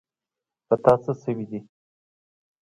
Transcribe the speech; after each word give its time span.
په 0.67 0.75
تا 0.83 0.93
څه 1.03 1.11
شوي 1.21 1.45
دي. 1.51 1.59